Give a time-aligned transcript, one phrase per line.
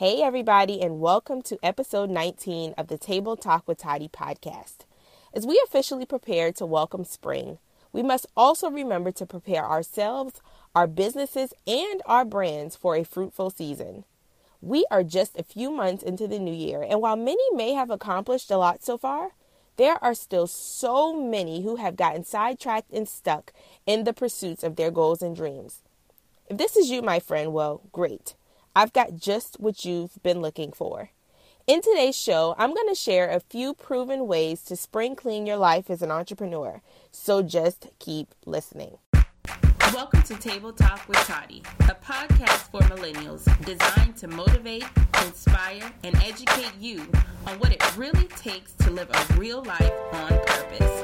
[0.00, 4.86] Hey, everybody, and welcome to episode 19 of the Table Talk with Toddy podcast.
[5.34, 7.58] As we officially prepare to welcome spring,
[7.92, 10.40] we must also remember to prepare ourselves,
[10.74, 14.04] our businesses, and our brands for a fruitful season.
[14.62, 17.90] We are just a few months into the new year, and while many may have
[17.90, 19.32] accomplished a lot so far,
[19.76, 23.52] there are still so many who have gotten sidetracked and stuck
[23.84, 25.82] in the pursuits of their goals and dreams.
[26.48, 28.32] If this is you, my friend, well, great.
[28.74, 31.10] I've got just what you've been looking for.
[31.66, 35.56] In today's show, I'm going to share a few proven ways to spring clean your
[35.56, 36.80] life as an entrepreneur.
[37.10, 38.98] So just keep listening.
[39.92, 44.84] Welcome to Table Talk with Toddy, a podcast for millennials designed to motivate,
[45.24, 47.00] inspire, and educate you
[47.48, 51.02] on what it really takes to live a real life on purpose.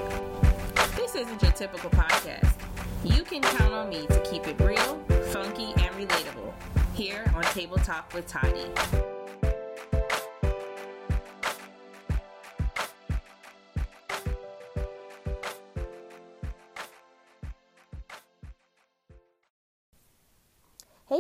[0.94, 2.52] This isn't your typical podcast.
[3.02, 5.04] You can count on me to keep it real,
[7.86, 9.05] Talk with Toddy.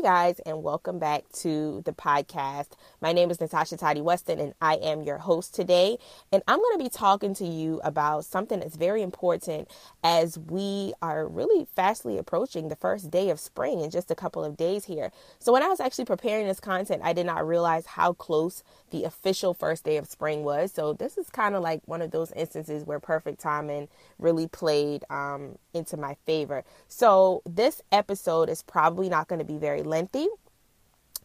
[0.06, 2.68] Guys, and welcome back to the podcast.
[3.00, 5.98] My name is Natasha Toddy Weston, and I am your host today.
[6.30, 9.68] And I'm going to be talking to you about something that's very important
[10.04, 14.44] as we are really fastly approaching the first day of spring in just a couple
[14.44, 15.10] of days here.
[15.40, 19.02] So, when I was actually preparing this content, I did not realize how close the
[19.02, 20.72] official first day of spring was.
[20.72, 23.88] So, this is kind of like one of those instances where perfect timing
[24.20, 26.62] really played um, into my favor.
[26.86, 30.28] So, this episode is probably not going to be very very lengthy,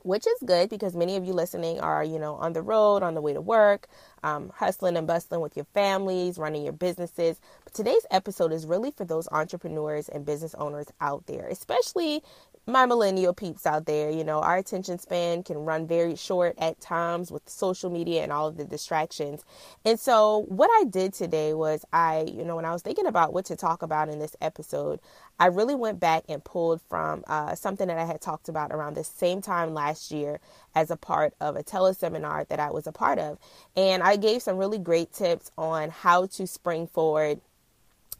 [0.03, 3.15] which is good because many of you listening are, you know, on the road, on
[3.15, 3.87] the way to work,
[4.23, 7.41] um, hustling and bustling with your families, running your businesses.
[7.73, 12.21] Today's episode is really for those entrepreneurs and business owners out there, especially
[12.67, 16.81] my millennial peeps out there, you know, our attention span can run very short at
[16.81, 19.45] times with social media and all of the distractions.
[19.85, 23.31] And so, what I did today was I, you know, when I was thinking about
[23.31, 24.99] what to talk about in this episode,
[25.39, 28.95] I really went back and pulled from uh, something that I had talked about around
[28.95, 30.41] the same time last year
[30.75, 33.39] as a part of a teleseminar that I was a part of.
[33.77, 37.39] And I gave some really great tips on how to spring forward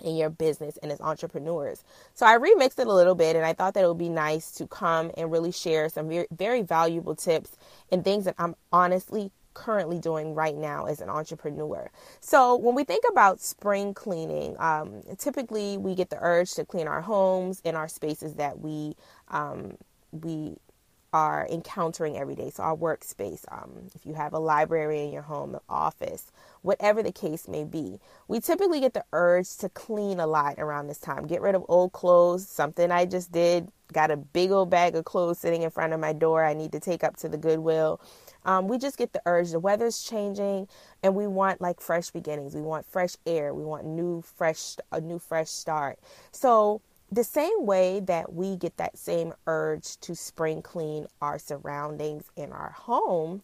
[0.01, 1.83] in your business and as entrepreneurs.
[2.13, 4.51] So I remixed it a little bit and I thought that it would be nice
[4.53, 7.57] to come and really share some very, very valuable tips
[7.91, 11.89] and things that I'm honestly currently doing right now as an entrepreneur.
[12.19, 16.87] So, when we think about spring cleaning, um, typically we get the urge to clean
[16.87, 18.95] our homes and our spaces that we
[19.29, 19.77] um,
[20.11, 20.57] we
[21.13, 22.49] are encountering every day.
[22.49, 27.11] So, our workspace, um, if you have a library in your home, office, whatever the
[27.11, 31.27] case may be, we typically get the urge to clean a lot around this time.
[31.27, 33.69] Get rid of old clothes, something I just did.
[33.91, 36.71] Got a big old bag of clothes sitting in front of my door I need
[36.71, 37.99] to take up to the Goodwill.
[38.45, 39.51] Um, we just get the urge.
[39.51, 40.67] The weather's changing,
[41.03, 42.55] and we want like fresh beginnings.
[42.55, 43.53] We want fresh air.
[43.53, 45.99] We want new, fresh, a new, fresh start.
[46.31, 52.31] So the same way that we get that same urge to spring clean our surroundings
[52.37, 53.43] in our home,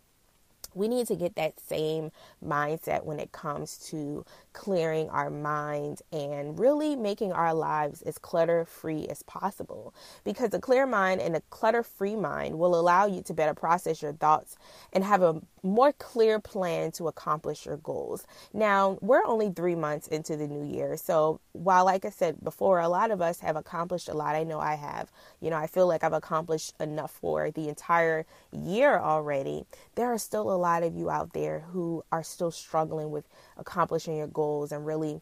[0.78, 2.12] we need to get that same
[2.46, 8.66] mindset when it comes to clearing our minds and really making our lives as clutter
[8.66, 9.94] free as possible.
[10.24, 14.02] Because a clear mind and a clutter free mind will allow you to better process
[14.02, 14.58] your thoughts
[14.94, 18.26] and have a more clear plan to accomplish your goals.
[18.54, 20.98] Now, we're only three months into the new year.
[20.98, 24.44] So, while, like I said before, a lot of us have accomplished a lot, I
[24.44, 25.12] know I have,
[25.42, 29.66] you know, I feel like I've accomplished enough for the entire year already.
[29.96, 33.26] There are still a lot of you out there who are still struggling with
[33.58, 35.22] accomplishing your goals and really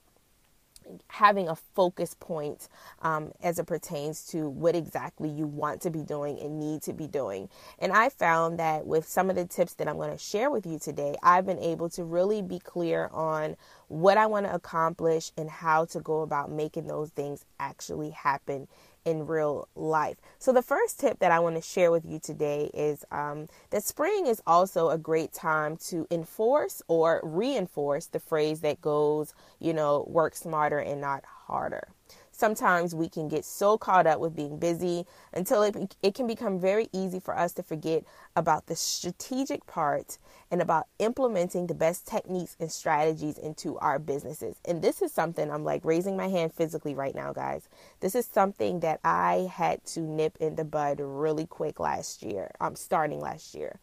[1.08, 2.68] having a focus point
[3.02, 6.94] um, as it pertains to what exactly you want to be doing and need to
[6.94, 7.50] be doing.
[7.80, 10.66] And I found that with some of the tips that I'm going to share with
[10.66, 13.56] you today, I've been able to really be clear on
[13.88, 18.68] what I want to accomplish and how to go about making those things actually happen
[19.06, 20.18] in real life.
[20.40, 23.84] So, the first tip that I want to share with you today is um, that
[23.84, 29.74] spring is also a great time to enforce or reinforce the phrase that goes, you
[29.74, 31.95] know, work smarter and not harder
[32.36, 36.60] sometimes we can get so caught up with being busy until it, it can become
[36.60, 38.04] very easy for us to forget
[38.36, 40.18] about the strategic part
[40.52, 44.58] and about implementing the best techniques and strategies into our businesses.
[44.66, 47.70] And this is something I'm like raising my hand physically right now, guys.
[48.02, 52.52] This is something that I had to nip in the bud really quick last year.
[52.60, 53.80] I'm um, starting last year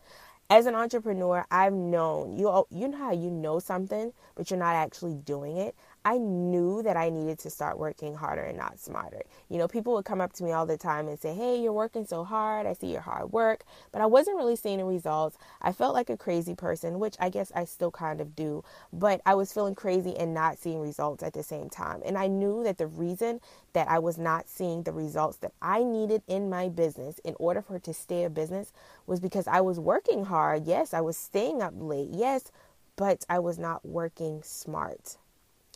[0.53, 4.75] as an entrepreneur, I've known you you know how you know something but you're not
[4.75, 5.75] actually doing it.
[6.05, 9.23] I knew that I needed to start working harder and not smarter.
[9.49, 11.73] You know, people would come up to me all the time and say, Hey, you're
[11.73, 12.67] working so hard.
[12.67, 13.65] I see your hard work.
[13.93, 15.39] But I wasn't really seeing the results.
[15.61, 18.65] I felt like a crazy person, which I guess I still kind of do.
[18.93, 22.03] But I was feeling crazy and not seeing results at the same time.
[22.05, 23.41] And I knew that the reason
[23.73, 27.63] that I was not seeing the results that I needed in my business in order
[27.63, 28.73] for it to stay a business
[29.07, 30.67] was because I was working hard.
[30.67, 32.09] Yes, I was staying up late.
[32.11, 32.51] Yes,
[32.97, 35.17] but I was not working smart.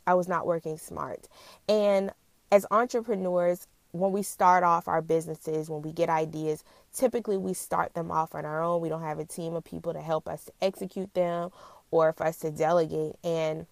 [0.06, 1.28] I was not working smart.
[1.68, 2.12] And
[2.52, 6.62] as entrepreneurs, when we start off our businesses, when we get ideas,
[6.94, 8.80] typically we start them off on our own.
[8.80, 11.50] We don't have a team of people to help us to execute them
[11.90, 13.16] or for us to delegate.
[13.24, 13.66] And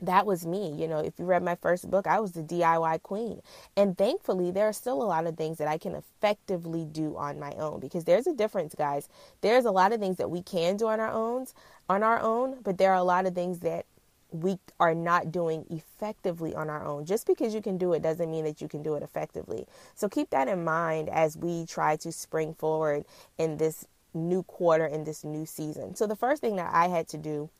[0.00, 0.72] that was me.
[0.72, 3.40] You know, if you read my first book, I was the DIY queen.
[3.76, 7.38] And thankfully, there are still a lot of things that I can effectively do on
[7.38, 9.08] my own because there's a difference, guys.
[9.42, 11.46] There's a lot of things that we can do on our own,
[11.88, 13.86] on our own, but there are a lot of things that
[14.32, 17.04] we are not doing effectively on our own.
[17.04, 19.66] Just because you can do it doesn't mean that you can do it effectively.
[19.94, 23.04] So keep that in mind as we try to spring forward
[23.38, 25.94] in this new quarter, in this new season.
[25.94, 27.50] So the first thing that I had to do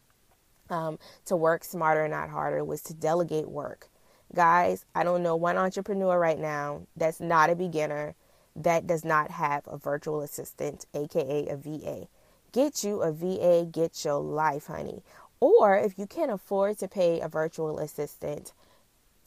[0.71, 3.89] um, to work smarter, not harder, was to delegate work.
[4.35, 8.15] Guys, I don't know one entrepreneur right now that's not a beginner
[8.57, 12.09] that does not have a virtual assistant, aka a VA.
[12.53, 15.03] Get you a VA, get your life, honey.
[15.43, 18.53] Or if you can't afford to pay a virtual assistant,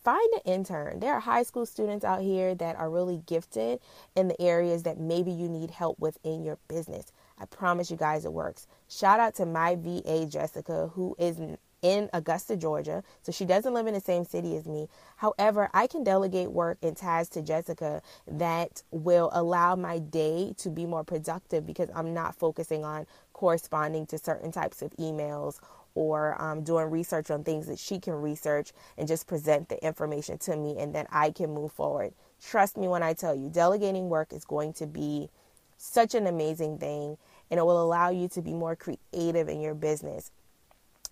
[0.01, 1.01] find an intern.
[1.01, 3.81] There are high school students out here that are really gifted
[4.15, 7.11] in the areas that maybe you need help with in your business.
[7.37, 8.65] I promise you guys it works.
[8.87, 11.37] Shout out to my VA, Jessica, who is
[11.81, 13.03] in Augusta, Georgia.
[13.21, 14.87] So she doesn't live in the same city as me.
[15.17, 20.69] However, I can delegate work and tasks to Jessica that will allow my day to
[20.69, 25.59] be more productive because I'm not focusing on corresponding to certain types of emails
[25.95, 30.37] or um, doing research on things that she can research and just present the information
[30.37, 32.13] to me and then I can move forward.
[32.43, 35.29] Trust me when I tell you, delegating work is going to be
[35.77, 37.17] such an amazing thing
[37.49, 40.31] and it will allow you to be more creative in your business.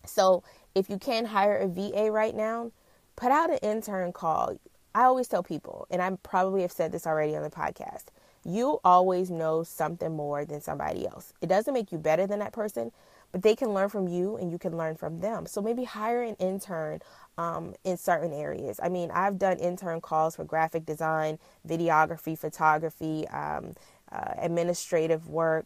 [0.05, 0.43] So,
[0.75, 2.71] if you can hire a VA right now,
[3.15, 4.57] put out an intern call.
[4.95, 8.05] I always tell people, and I probably have said this already on the podcast,
[8.43, 11.33] you always know something more than somebody else.
[11.41, 12.91] It doesn't make you better than that person,
[13.33, 15.47] but they can learn from you and you can learn from them.
[15.47, 17.01] So maybe hire an intern
[17.37, 18.79] um, in certain areas.
[18.81, 23.73] I mean, I've done intern calls for graphic design, videography, photography, um,
[24.11, 25.65] uh, administrative work.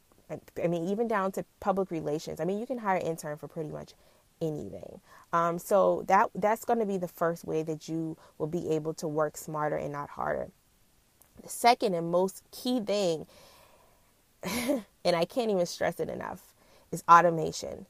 [0.63, 2.39] I mean, even down to public relations.
[2.39, 3.93] I mean, you can hire an intern for pretty much
[4.41, 5.01] anything.
[5.33, 8.93] Um, so that that's going to be the first way that you will be able
[8.95, 10.49] to work smarter and not harder.
[11.43, 13.27] The second and most key thing,
[14.43, 16.53] and I can't even stress it enough,
[16.91, 17.85] is automation.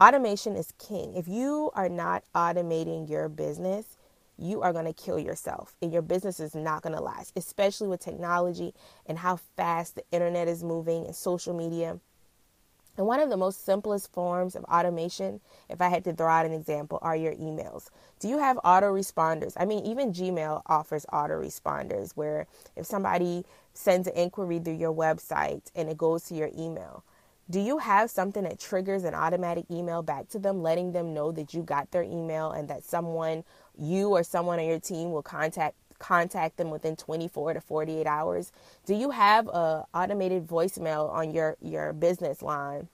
[0.00, 1.14] Automation is king.
[1.14, 3.96] If you are not automating your business,
[4.38, 7.88] you are going to kill yourself and your business is not going to last, especially
[7.88, 8.74] with technology
[9.06, 11.98] and how fast the internet is moving and social media.
[12.98, 16.46] And one of the most simplest forms of automation, if I had to throw out
[16.46, 17.90] an example, are your emails.
[18.20, 19.52] Do you have autoresponders?
[19.56, 23.44] I mean, even Gmail offers autoresponders where if somebody
[23.74, 27.04] sends an inquiry through your website and it goes to your email,
[27.48, 31.30] do you have something that triggers an automatic email back to them, letting them know
[31.32, 33.44] that you got their email and that someone,
[33.78, 38.52] you or someone on your team, will contact contact them within 24 to 48 hours?
[38.84, 42.88] Do you have a automated voicemail on your your business line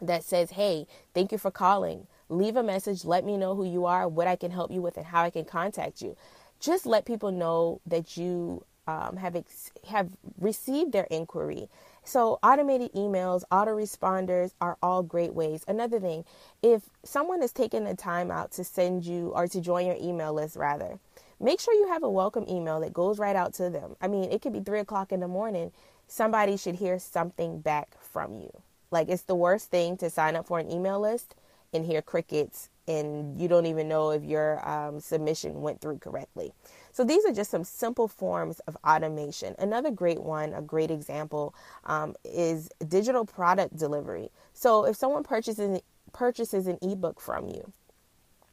[0.00, 2.06] that says, "Hey, thank you for calling.
[2.28, 4.96] Leave a message, let me know who you are, what I can help you with
[4.96, 6.16] and how I can contact you."
[6.60, 11.68] Just let people know that you um, have ex- have received their inquiry
[12.04, 15.64] so, automated emails, autoresponders are all great ways.
[15.66, 16.24] Another thing,
[16.62, 20.34] if someone is taking the time out to send you or to join your email
[20.34, 20.98] list, rather,
[21.40, 23.96] make sure you have a welcome email that goes right out to them.
[24.02, 25.72] I mean, it could be three o'clock in the morning.
[26.06, 28.50] Somebody should hear something back from you.
[28.90, 31.34] Like, it's the worst thing to sign up for an email list
[31.72, 36.52] and hear crickets and you don't even know if your um, submission went through correctly.
[36.92, 39.54] So these are just some simple forms of automation.
[39.58, 44.30] Another great one, a great example, um, is digital product delivery.
[44.52, 45.80] So if someone purchases
[46.12, 47.72] purchases an ebook from you,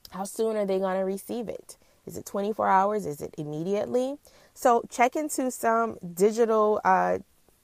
[0.09, 1.77] how soon are they going to receive it?
[2.05, 3.05] Is it 24 hours?
[3.05, 4.15] Is it immediately?
[4.53, 7.19] So check into some digital uh,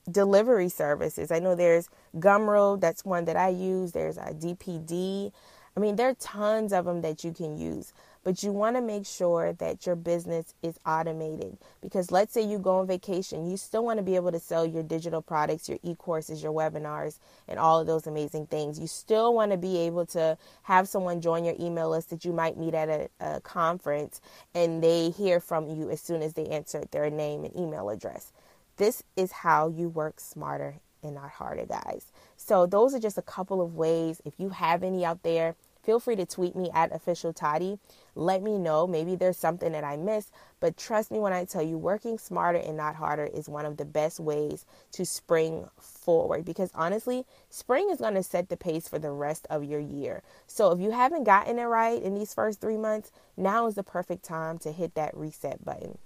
[0.09, 1.31] delivery services.
[1.31, 3.91] I know there's Gumroad, that's one that I use.
[3.91, 5.31] There's a DPD.
[5.77, 7.93] I mean, there are tons of them that you can use.
[8.23, 12.59] but you want to make sure that your business is automated because let's say you
[12.59, 15.79] go on vacation, you still want to be able to sell your digital products, your
[15.83, 18.79] e-courses, your webinars, and all of those amazing things.
[18.79, 22.33] You still want to be able to have someone join your email list that you
[22.33, 24.19] might meet at a, a conference
[24.53, 28.33] and they hear from you as soon as they enter their name and email address.
[28.77, 32.11] This is how you work smarter and not harder, guys.
[32.35, 34.21] So, those are just a couple of ways.
[34.25, 35.55] If you have any out there,
[35.87, 37.79] feel free to tweet me at official Toddy.
[38.13, 38.85] Let me know.
[38.87, 42.59] Maybe there's something that I missed, but trust me when I tell you, working smarter
[42.59, 47.89] and not harder is one of the best ways to spring forward because honestly, spring
[47.89, 50.23] is going to set the pace for the rest of your year.
[50.45, 53.83] So if you haven't gotten it right in these first three months, now is the
[53.83, 55.97] perfect time to hit that reset button.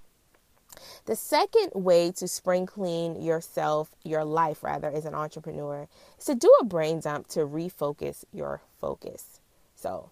[1.05, 5.87] The second way to spring clean yourself, your life rather, as an entrepreneur,
[6.19, 9.40] is to do a brain dump to refocus your focus.
[9.81, 10.11] So,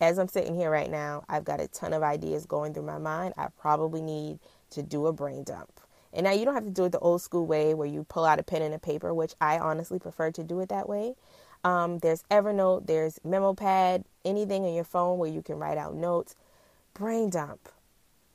[0.00, 2.96] as I'm sitting here right now, I've got a ton of ideas going through my
[2.96, 3.34] mind.
[3.36, 4.38] I probably need
[4.70, 5.78] to do a brain dump.
[6.14, 8.24] And now you don't have to do it the old school way where you pull
[8.24, 11.16] out a pen and a paper, which I honestly prefer to do it that way.
[11.62, 16.34] Um, there's Evernote, there's MemoPad, anything on your phone where you can write out notes.
[16.94, 17.68] Brain dump.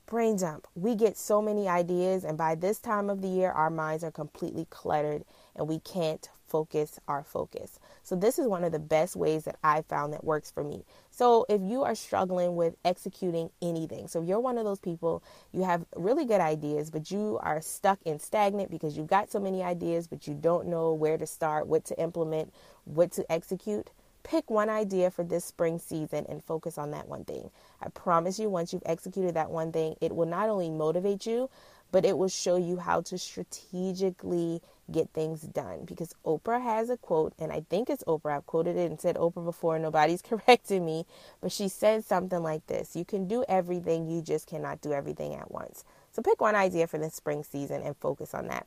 [0.06, 0.68] Brain dump.
[0.76, 4.12] We get so many ideas, and by this time of the year, our minds are
[4.12, 5.24] completely cluttered
[5.56, 7.78] and we can't focus our focus.
[8.02, 10.84] So, this is one of the best ways that I found that works for me.
[11.10, 15.22] So, if you are struggling with executing anything, so you're one of those people,
[15.52, 19.40] you have really good ideas, but you are stuck and stagnant because you've got so
[19.40, 22.52] many ideas, but you don't know where to start, what to implement,
[22.84, 23.90] what to execute.
[24.22, 27.50] Pick one idea for this spring season and focus on that one thing.
[27.80, 31.48] I promise you, once you've executed that one thing, it will not only motivate you,
[31.92, 34.60] but it will show you how to strategically
[34.90, 35.84] get things done.
[35.84, 38.36] Because Oprah has a quote, and I think it's Oprah.
[38.36, 39.78] I've quoted it and said Oprah before.
[39.78, 41.06] Nobody's corrected me,
[41.40, 45.34] but she said something like this You can do everything, you just cannot do everything
[45.34, 45.84] at once.
[46.12, 48.66] So pick one idea for the spring season and focus on that.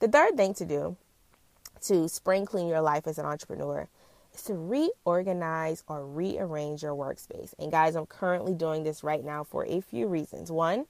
[0.00, 0.96] The third thing to do
[1.82, 3.88] to spring clean your life as an entrepreneur
[4.34, 7.54] is to reorganize or rearrange your workspace.
[7.58, 10.50] And guys, I'm currently doing this right now for a few reasons.
[10.50, 10.86] One,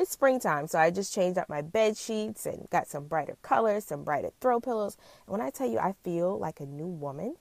[0.00, 3.84] it's springtime, so I just changed up my bed sheets and got some brighter colors,
[3.84, 4.96] some brighter throw pillows.
[5.26, 7.36] And when I tell you I feel like a new woman,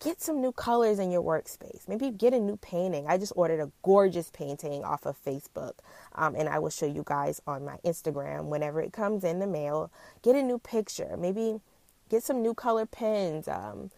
[0.00, 1.86] get some new colors in your workspace.
[1.86, 3.06] Maybe get a new painting.
[3.06, 5.74] I just ordered a gorgeous painting off of Facebook,
[6.14, 9.46] um, and I will show you guys on my Instagram whenever it comes in the
[9.46, 9.90] mail.
[10.22, 11.16] Get a new picture.
[11.18, 11.60] Maybe
[12.08, 13.46] get some new color pens.
[13.48, 13.90] Um,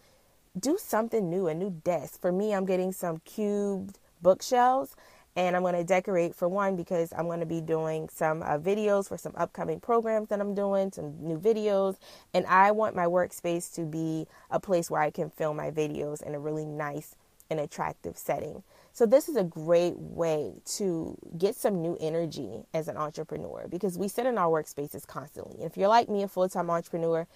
[0.59, 2.19] do something new, a new desk.
[2.19, 4.97] For me, I'm getting some cubed bookshelves
[5.35, 8.57] and I'm going to decorate for one because I'm going to be doing some uh,
[8.57, 11.97] videos for some upcoming programs that I'm doing, some new videos,
[12.33, 16.21] and I want my workspace to be a place where I can film my videos
[16.23, 17.15] in a really nice
[17.49, 18.63] and attractive setting.
[18.93, 23.97] So this is a great way to get some new energy as an entrepreneur because
[23.97, 25.55] we sit in our workspaces constantly.
[25.55, 27.27] And if you're like me, a full-time entrepreneur,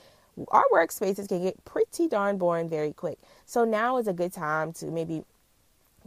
[0.48, 3.20] our workspaces can get pretty darn boring very quick.
[3.46, 5.24] So now is a good time to maybe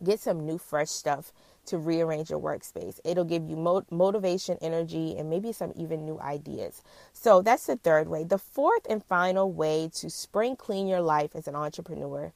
[0.05, 1.33] get some new fresh stuff
[1.67, 2.99] to rearrange your workspace.
[3.05, 6.83] It'll give you mo- motivation, energy, and maybe some even new ideas.
[7.13, 8.25] So that's the third way.
[8.25, 12.33] The fourth and final way to spring clean your life as an entrepreneur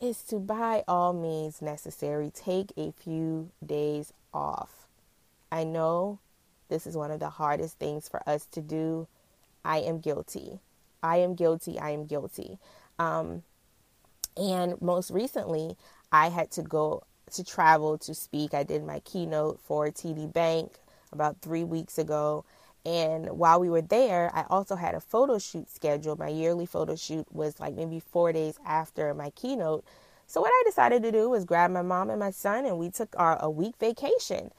[0.00, 4.88] is to, by all means necessary, take a few days off.
[5.50, 6.18] I know
[6.68, 9.06] this is one of the hardest things for us to do.
[9.64, 10.58] I am guilty.
[11.02, 11.78] I am guilty.
[11.78, 12.58] I am guilty.
[12.98, 13.44] Um,
[14.36, 15.76] and most recently,
[16.16, 18.54] I had to go to travel to speak.
[18.54, 20.78] I did my keynote for TD Bank
[21.12, 22.46] about three weeks ago.
[22.86, 26.18] And while we were there, I also had a photo shoot scheduled.
[26.18, 29.84] My yearly photo shoot was like maybe four days after my keynote.
[30.26, 32.90] So, what I decided to do was grab my mom and my son, and we
[32.90, 34.50] took our a week vacation.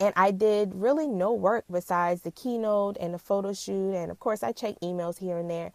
[0.00, 3.94] And I did really no work besides the keynote and the photo shoot.
[3.94, 5.72] And of course, I checked emails here and there.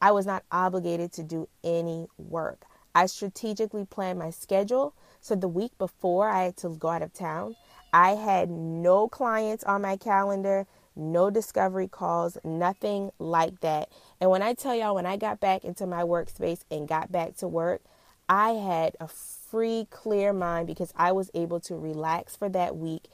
[0.00, 2.64] I was not obligated to do any work.
[2.98, 7.12] I strategically planned my schedule so the week before I had to go out of
[7.12, 7.54] town,
[7.92, 13.88] I had no clients on my calendar, no discovery calls, nothing like that.
[14.20, 17.36] And when I tell y'all, when I got back into my workspace and got back
[17.36, 17.82] to work,
[18.28, 23.04] I had a free, clear mind because I was able to relax for that week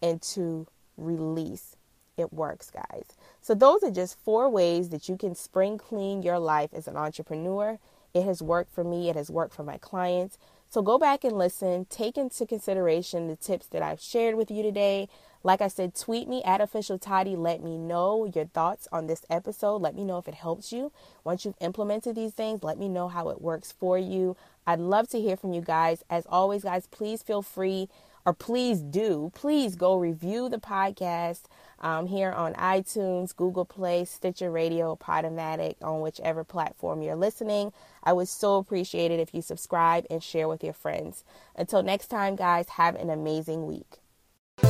[0.00, 1.76] and to release.
[2.16, 3.08] It works, guys.
[3.42, 6.96] So, those are just four ways that you can spring clean your life as an
[6.96, 7.78] entrepreneur.
[8.14, 10.38] It has worked for me, it has worked for my clients.
[10.70, 14.62] So go back and listen, take into consideration the tips that I've shared with you
[14.62, 15.08] today.
[15.44, 17.36] Like I said, tweet me at official Toddy.
[17.36, 19.82] Let me know your thoughts on this episode.
[19.82, 20.90] Let me know if it helps you.
[21.22, 24.36] Once you've implemented these things, let me know how it works for you.
[24.66, 26.02] I'd love to hear from you guys.
[26.08, 27.88] As always, guys, please feel free
[28.26, 31.42] or please do, please go review the podcast
[31.80, 37.72] um, here on iTunes, Google Play, Stitcher Radio, Podomatic, on whichever platform you're listening.
[38.02, 41.24] I would so appreciate it if you subscribe and share with your friends.
[41.54, 43.98] Until next time, guys, have an amazing week.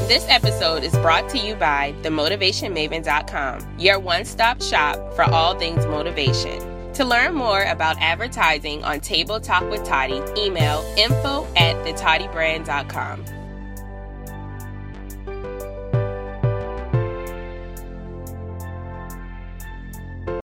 [0.09, 5.87] This episode is brought to you by themotivationmaven.com, your one stop shop for all things
[5.87, 6.93] motivation.
[6.95, 13.25] To learn more about advertising on Table Talk with Toddy, email info at thetoddybrand.com.